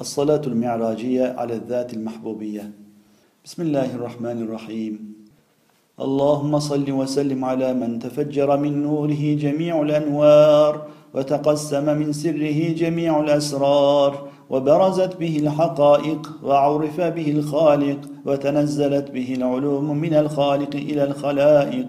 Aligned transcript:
الصلاة 0.00 0.40
المعراجية 0.46 1.34
على 1.38 1.54
الذات 1.54 1.94
المحبوبية. 1.94 2.70
بسم 3.44 3.62
الله 3.62 3.94
الرحمن 3.94 4.42
الرحيم. 4.42 5.14
اللهم 6.00 6.58
صل 6.58 6.92
وسلم 6.92 7.44
على 7.44 7.74
من 7.74 7.98
تفجر 7.98 8.56
من 8.56 8.82
نوره 8.82 9.36
جميع 9.40 9.82
الأنوار 9.82 10.86
وتقسم 11.14 11.84
من 11.98 12.12
سره 12.12 12.72
جميع 12.72 13.20
الأسرار 13.20 14.28
وبرزت 14.50 15.16
به 15.16 15.36
الحقائق 15.36 16.22
وعرف 16.42 17.00
به 17.00 17.30
الخالق 17.30 18.00
وتنزلت 18.26 19.10
به 19.10 19.34
العلوم 19.34 19.96
من 19.96 20.14
الخالق 20.14 20.76
إلى 20.76 21.04
الخلائق. 21.04 21.88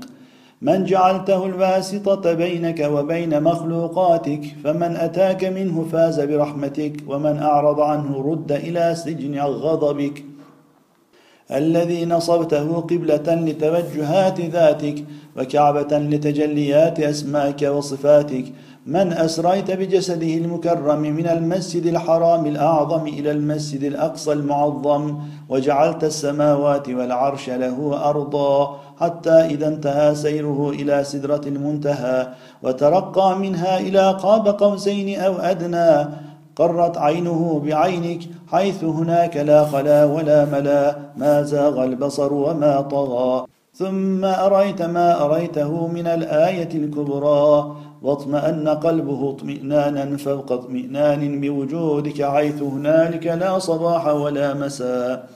من 0.62 0.84
جعلته 0.86 1.46
الواسطة 1.46 2.34
بينك 2.34 2.80
وبين 2.80 3.44
مخلوقاتك 3.44 4.42
فمن 4.64 4.96
أتاك 4.96 5.44
منه 5.44 5.88
فاز 5.92 6.20
برحمتك 6.20 6.94
ومن 7.08 7.40
أعرض 7.40 7.80
عنه 7.80 8.32
رد 8.32 8.52
إلى 8.52 8.96
سجن 8.96 9.40
غضبك. 9.40 10.24
الذي 11.52 12.06
نصبته 12.06 12.82
قبلة 12.82 13.36
لتوجهات 13.36 14.42
ذاتك 14.42 15.04
وكعبة 15.38 15.98
لتجليات 15.98 17.00
أسمائك 17.00 17.62
وصفاتك 17.62 18.46
من 18.86 19.14
أسريت 19.14 19.72
بجسده 19.72 20.34
المكرم 20.38 21.00
من 21.02 21.28
المسجد 21.28 21.86
الحرام 21.86 22.46
الأعظم 22.46 23.08
إلى 23.08 23.32
المسجد 23.32 23.84
الأقصى 23.84 24.34
المعظم 24.34 25.18
وجعلت 25.50 26.04
السماوات 26.04 26.90
والعرش 26.90 27.50
له 27.50 28.10
أرضا 28.10 28.80
حتى 29.00 29.30
إذا 29.30 29.68
انتهى 29.68 30.16
سيره 30.16 30.70
إلى 30.70 31.04
سدرة 31.04 31.42
المنتهى 31.48 32.28
وترقى 32.64 33.38
منها 33.40 33.80
إلى 33.80 34.12
قاب 34.24 34.48
قوسين 34.48 35.20
أو 35.20 35.38
أدنى. 35.38 36.10
قرت 36.56 36.98
عينه 36.98 37.62
بعينك 37.66 38.22
حيث 38.52 38.84
هناك 38.84 39.38
لا 39.38 39.66
خلا 39.66 40.06
ولا 40.06 40.46
ملا 40.46 40.96
ما 41.18 41.42
زاغ 41.42 41.84
البصر 41.84 42.34
وما 42.34 42.82
طغى. 42.82 43.51
ثم 43.74 44.26
أريت 44.26 44.82
ما 44.82 45.26
أريته 45.26 45.88
من 45.88 46.08
الآية 46.08 46.70
الكبرى 46.76 47.76
واطمأن 48.02 48.68
قلبه 48.68 49.30
اطمئنانا 49.30 50.18
فوق 50.18 50.52
اطمئنان 50.52 51.42
بوجودك 51.42 52.24
حيث 52.24 52.62
هنالك 52.62 53.28
لا 53.28 53.60
صباح 53.60 54.08
ولا 54.08 54.54
مساء. 54.54 55.30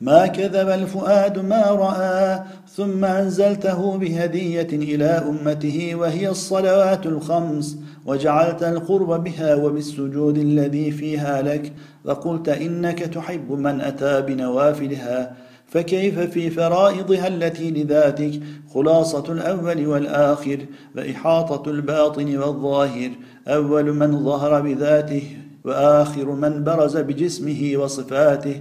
ما 0.00 0.26
كذب 0.26 0.68
الفؤاد 0.68 1.38
ما 1.38 1.62
رأى 1.62 2.42
ثم 2.76 3.04
أنزلته 3.04 3.96
بهدية 3.96 4.68
إلى 4.72 5.04
أمته 5.04 5.94
وهي 5.94 6.28
الصلوات 6.28 7.06
الخمس. 7.06 7.78
وجعلت 8.06 8.62
القرب 8.62 9.24
بها 9.24 9.54
وبالسجود 9.54 10.38
الذي 10.38 10.90
فيها 10.90 11.42
لك 11.42 11.72
وقلت 12.04 12.48
إنك 12.48 12.98
تحب 12.98 13.52
من 13.52 13.80
أتى 13.80 14.20
بنوافلها. 14.22 15.36
فكيف 15.68 16.18
في 16.18 16.50
فرائضها 16.50 17.28
التي 17.28 17.70
لذاتك؟ 17.70 18.40
خلاصة 18.74 19.32
الأول 19.32 19.86
والآخر 19.86 20.58
وإحاطة 20.96 21.70
الباطن 21.70 22.36
والظاهر. 22.38 23.10
أول 23.48 23.92
من 23.92 24.24
ظهر 24.24 24.60
بذاته 24.60 25.22
وآخر 25.64 26.24
من 26.24 26.64
برز 26.64 26.96
بجسمه 26.96 27.72
وصفاته. 27.76 28.60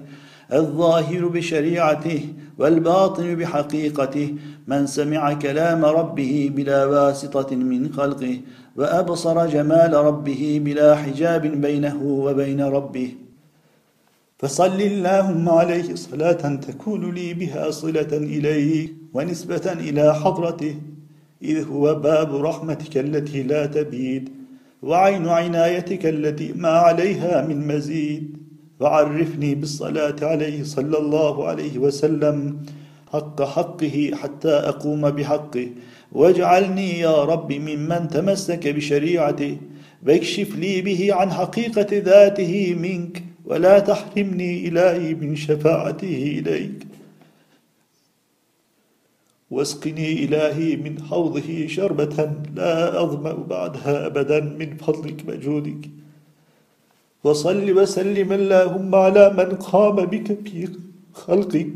الظاهر 0.53 1.27
بشريعته 1.27 2.21
والباطن 2.57 3.35
بحقيقته. 3.35 4.33
من 4.67 4.87
سمع 4.87 5.33
كلام 5.33 5.85
ربه 5.85 6.51
بلا 6.55 6.85
واسطة 6.85 7.55
من 7.55 7.93
خلقه 7.93 8.39
وأبصر 8.75 9.47
جمال 9.47 9.93
ربه 9.93 10.61
بلا 10.65 10.95
حجاب 10.95 11.41
بينه 11.41 12.03
وبين 12.03 12.61
ربه. 12.61 13.24
فصل 14.39 14.81
اللهم 14.81 15.49
عليه 15.49 15.95
صلاة 15.95 16.55
تكون 16.55 17.13
لي 17.15 17.33
بها 17.33 17.71
صلة 17.71 18.11
إليه 18.11 18.87
ونسبة 19.13 19.71
إلى 19.71 20.15
حضرته 20.15 20.75
إذ 21.41 21.67
هو 21.67 21.95
باب 21.95 22.35
رحمتك 22.35 22.97
التي 22.97 23.43
لا 23.43 23.65
تبيد 23.65 24.29
وعين 24.83 25.27
عنايتك 25.27 26.05
التي 26.05 26.53
ما 26.53 26.69
عليها 26.69 27.47
من 27.47 27.67
مزيد. 27.67 28.37
وعرفني 28.79 29.55
بالصلاة 29.55 30.15
عليه 30.21 30.63
صلى 30.63 30.97
الله 30.97 31.47
عليه 31.47 31.79
وسلم 31.79 32.57
حق 33.13 33.41
حقه 33.41 34.11
حتى 34.13 34.49
أقوم 34.49 35.09
بحقه. 35.09 35.69
واجعلني 36.11 36.99
يا 36.99 37.23
رب 37.23 37.53
ممن 37.53 38.07
تمسك 38.07 38.67
بشريعته 38.67 39.57
واكشف 40.07 40.55
لي 40.55 40.81
به 40.81 41.13
عن 41.13 41.31
حقيقة 41.31 41.87
ذاته 41.91 42.75
منك. 42.79 43.24
ولا 43.45 43.79
تحرمني 43.79 44.67
إلهي 44.67 45.13
من 45.13 45.35
شفاعته 45.35 46.39
إليك. 46.39 46.87
واسقني 49.51 50.23
إلهي 50.25 50.75
من 50.75 51.01
حوضه 51.03 51.67
شربة 51.67 52.31
لا 52.55 53.03
أظمأ 53.03 53.33
بعدها 53.33 54.05
أبدا 54.05 54.39
من 54.59 54.77
فضلك 54.77 55.19
وجودك 55.27 55.89
وصل 57.23 57.71
وسلم 57.77 58.31
اللهم 58.31 58.95
على 58.95 59.29
من 59.39 59.49
قام 59.55 59.95
بك 59.95 60.27
في 60.47 60.69
خلقك 61.13 61.73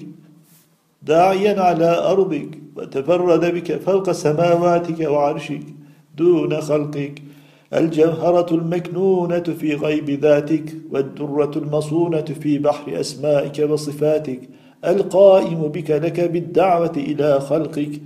داعيا 1.04 1.62
على 1.62 1.92
أرضك 2.12 2.52
وتفرد 2.76 3.44
بك 3.56 3.70
فوق 3.78 4.12
سماواتك 4.12 5.00
وعرشك 5.00 5.66
دون 6.18 6.62
خلقك. 6.62 7.16
الجوهرة 7.74 8.54
المكنونة 8.56 9.40
في 9.40 9.76
غيب 9.76 10.10
ذاتك 10.10 10.64
والدرة 10.92 11.52
المصونة 11.56 12.22
في 12.22 12.58
بحر 12.58 13.00
أسمائك 13.00 13.70
وصفاتك 13.70 14.40
القائم 14.86 15.68
بك 15.68 15.92
لك 15.92 16.20
بالدعوة 16.20 16.94
إلى 16.98 17.40
خلقك. 17.40 18.02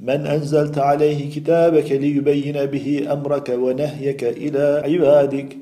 من 0.00 0.26
أنزلت 0.26 0.78
عليه 0.78 1.34
كتابك 1.34 1.92
ليبين 1.92 2.66
به 2.66 3.12
أمرك 3.12 3.48
ونهيك 3.48 4.24
إلى 4.24 4.82
عبادك 4.84 5.56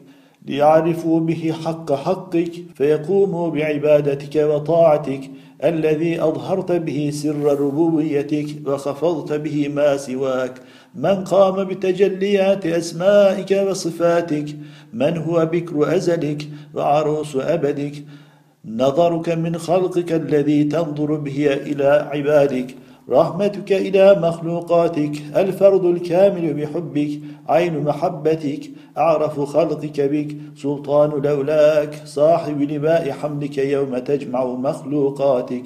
ليعرفوا 0.47 1.21
به 1.21 1.53
حق 1.65 1.93
حقك 1.93 2.53
فيقوموا 2.75 3.51
بعبادتك 3.51 4.37
وطاعتك. 4.37 5.21
الذي 5.65 6.23
أظهرت 6.23 6.73
به 6.73 7.11
سر 7.13 7.61
ربوبيتك 7.61 8.47
وخفضت 8.67 9.33
به 9.33 9.69
ما 9.69 9.97
سواك. 9.97 10.55
من 10.95 11.25
قام 11.25 11.65
بتجليات 11.65 12.67
أسمائك 12.67 13.51
وصفاتك 13.69 14.47
من 14.93 15.17
هو 15.17 15.47
بكر 15.47 15.97
أزلك 15.97 16.49
وعروس 16.75 17.37
أبدك 17.37 18.05
نظرك 18.65 19.29
من 19.29 19.59
خلقك 19.59 20.13
الذي 20.13 20.65
تنظر 20.65 21.15
به 21.15 21.47
إلى 21.53 22.09
عبادك 22.13 22.75
رحمتك 23.09 23.73
إلى 23.73 24.21
مخلوقاتك 24.23 25.13
الفرد 25.37 25.85
الكامل 25.85 26.55
بحبك 26.55 27.21
عين 27.49 27.85
محبتك 27.85 28.71
أعرف 28.99 29.41
خلقك 29.41 30.01
بك 30.01 30.37
سلطان 30.57 31.11
لولاك 31.11 32.03
صاحب 32.05 32.63
لباء 32.63 33.11
حمدك 33.11 33.59
يوم 33.59 33.99
تجمع 33.99 34.45
مخلوقاتك. 34.45 35.63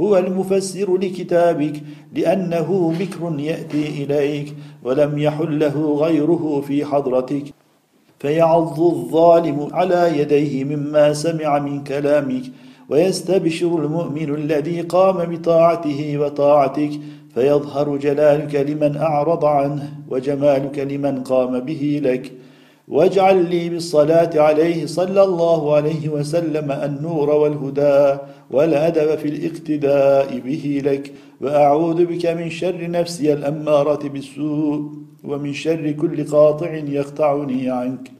هو 0.00 0.18
المفسر 0.18 0.96
لكتابك 0.96 1.82
لأنه 2.14 2.92
بكر 2.98 3.40
يأتي 3.40 4.04
إليك 4.04 4.54
ولم 4.82 5.18
يحل 5.18 5.58
له 5.58 5.94
غيره 5.94 6.62
في 6.66 6.84
حضرتك. 6.84 7.44
فيعض 8.18 8.80
الظالم 8.80 9.68
على 9.72 10.18
يديه 10.18 10.64
مما 10.64 11.12
سمع 11.12 11.58
من 11.58 11.84
كلامك 11.84 12.42
ويستبشر 12.88 13.84
المؤمن 13.84 14.34
الذي 14.34 14.80
قام 14.80 15.34
بطاعته 15.34 16.18
وطاعتك 16.18 16.90
فيظهر 17.34 17.96
جلالك 17.96 18.54
لمن 18.54 18.96
أعرض 18.96 19.44
عنه 19.44 19.92
وجمالك 20.10 20.78
لمن 20.78 21.22
قام 21.22 21.60
به 21.60 22.00
لك. 22.04 22.32
واجعل 22.88 23.50
لي 23.50 23.68
بالصلاة 23.68 24.30
عليه 24.34 24.86
صلى 24.86 25.22
الله 25.22 25.74
عليه 25.76 26.08
وسلم 26.08 26.72
النور 26.72 27.30
والهدى 27.30 28.18
والأدب 28.50 29.18
في 29.18 29.28
الاقتداء 29.28 30.38
به 30.38 30.82
لك. 30.84 31.12
وأعوذ 31.40 32.04
بك 32.06 32.26
من 32.26 32.50
شر 32.50 32.90
نفسي 32.90 33.32
الأمارة 33.32 34.08
بالسوء 34.08 34.92
ومن 35.24 35.52
شر 35.52 35.92
كل 35.92 36.24
قاطع 36.24 36.74
يقطعني 36.74 37.70
عنك. 37.70 38.17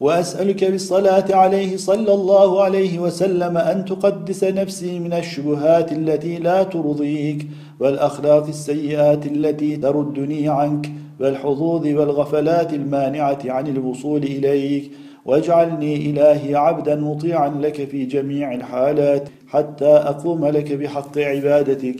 وأسألك 0.00 0.64
بالصلاة 0.64 1.36
عليه 1.36 1.76
صلى 1.76 2.14
الله 2.14 2.62
عليه 2.62 2.98
وسلم 2.98 3.56
أن 3.56 3.84
تقدس 3.84 4.44
نفسي 4.44 4.98
من 4.98 5.12
الشبهات 5.12 5.92
التي 5.92 6.38
لا 6.38 6.62
ترضيك 6.62 7.46
والأخلاق 7.80 8.46
السيئات 8.46 9.26
التي 9.26 9.76
تردني 9.76 10.48
عنك 10.48 10.90
والحظوظ 11.20 11.86
والغفلات 11.86 12.72
المانعة 12.72 13.38
عن 13.44 13.66
الوصول 13.66 14.22
إليك 14.22 14.90
واجعلني 15.24 16.10
إلهي 16.10 16.54
عبدا 16.54 16.96
مطيعا 16.96 17.48
لك 17.48 17.88
في 17.88 18.04
جميع 18.04 18.54
الحالات 18.54 19.28
حتى 19.48 19.86
أقوم 19.88 20.46
لك 20.46 20.72
بحق 20.72 21.18
عبادتك 21.18 21.96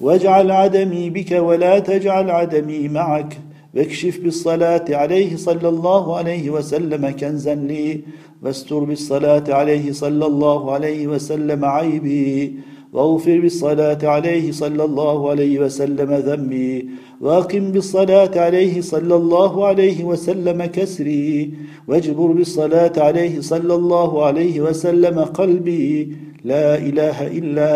واجعل 0.00 0.50
عدمي 0.50 1.10
بك 1.10 1.32
ولا 1.32 1.78
تجعل 1.78 2.30
عدمي 2.30 2.88
معك 2.88 3.38
واكشف 3.76 4.20
بالصلاة 4.20 4.84
عليه 4.90 5.36
صلى 5.36 5.68
الله 5.68 6.16
عليه 6.16 6.50
وسلم 6.50 7.10
كنزا 7.10 7.54
لي 7.54 8.00
واستر 8.42 8.78
بالصلاة 8.78 9.44
عليه 9.48 9.92
صلى 9.92 10.26
الله 10.26 10.72
عليه 10.72 11.06
وسلم 11.06 11.64
عيبي 11.64 12.54
واغفر 12.92 13.40
بالصلاة 13.40 13.98
عليه 14.02 14.52
صلى 14.52 14.84
الله 14.84 15.30
عليه 15.30 15.60
وسلم 15.60 16.10
ذنبي 16.14 16.88
واقم 17.20 17.72
بالصلاة 17.72 18.30
عليه 18.36 18.80
صلى 18.80 19.14
الله 19.16 19.66
عليه 19.66 20.04
وسلم 20.04 20.64
كسري 20.64 21.54
واجبر 21.88 22.26
بالصلاة 22.26 22.92
عليه 22.96 23.40
صلى 23.40 23.74
الله 23.74 24.24
عليه 24.24 24.60
وسلم 24.60 25.18
قلبي. 25.20 26.16
لا 26.44 26.74
إله 26.74 27.26
إلا 27.26 27.72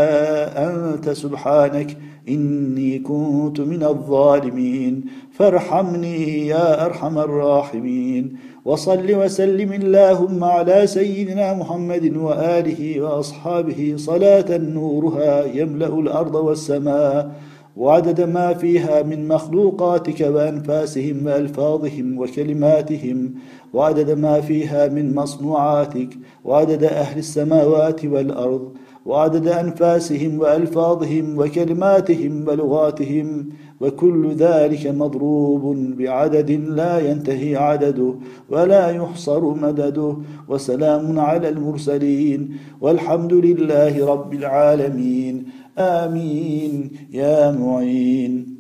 أنت 0.70 1.11
سبحانك 1.11 1.96
إني 2.28 2.99
كنت 2.99 3.61
من 3.61 3.82
الظالمين. 3.82 5.05
فارحمني 5.32 6.46
يا 6.46 6.87
أرحم 6.87 7.19
الراحمين. 7.19 8.37
وصل 8.64 9.14
وسلم 9.14 9.72
اللهم 9.72 10.44
على 10.44 10.87
سيدنا 10.87 11.55
محمد 11.55 12.16
وآله 12.16 13.00
وأصحابه 13.00 13.94
صلاة 13.96 14.58
نورها 14.58 15.44
يملأ 15.44 15.99
الأرض 15.99 16.34
والسماء. 16.34 17.31
وعدد 17.76 18.20
ما 18.20 18.54
فيها 18.54 19.02
من 19.02 19.28
مخلوقاتك 19.28 20.20
وأنفاسهم 20.20 21.26
وألفاظهم 21.26 22.18
وكلماتهم. 22.18 23.34
وعدد 23.74 24.10
ما 24.10 24.40
فيها 24.40 24.88
من 24.88 25.14
مصنوعاتك. 25.14 26.08
وعدد 26.44 26.84
أهل 26.84 27.18
السماوات 27.18 28.04
والأرض. 28.04 28.72
وعدد 29.06 29.48
أنفاسهم 29.48 30.40
وألفاظهم 30.40 31.38
وكلماتهم 31.38 32.48
ولغاتهم. 32.48 33.48
وكل 33.80 34.34
ذلك 34.34 34.86
مضروب 34.86 35.76
بعدد 35.98 36.50
لا 36.50 37.10
ينتهي 37.10 37.56
عدده 37.56 38.14
ولا 38.50 38.90
يحصر 38.90 39.54
مدده 39.54 40.16
وسلام 40.48 41.20
على 41.20 41.48
المرسلين. 41.48 42.56
والحمد 42.80 43.32
لله 43.32 44.06
رب 44.06 44.34
العالمين. 44.34 45.63
آمين. 45.78 46.90
يا 47.10 47.52
معين. 47.52 48.53